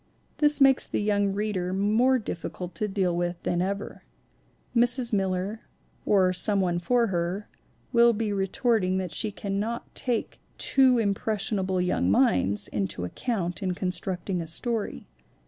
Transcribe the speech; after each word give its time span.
This 0.39 0.59
makes 0.59 0.87
the 0.87 0.99
young 0.99 1.31
reader 1.31 1.73
more 1.73 2.17
difficult 2.17 2.73
to 2.73 2.87
deal 2.87 3.15
with 3.15 3.35
than 3.43 3.61
ever. 3.61 4.01
Mrs. 4.75 5.13
Miller, 5.13 5.61
or 6.07 6.33
some 6.33 6.59
one 6.59 6.79
for 6.79 7.05
her, 7.13 7.47
will 7.93 8.11
be 8.11 8.33
retorting 8.33 8.97
that 8.97 9.13
she 9.13 9.29
cannot 9.29 9.93
take 9.93 10.39
too 10.57 10.97
impression 10.97 11.59
able 11.59 11.79
young 11.79 12.09
minds 12.09 12.67
into 12.67 13.05
account 13.05 13.61
in 13.61 13.75
constructing 13.75 14.41
a 14.41 14.47
story. 14.47 15.05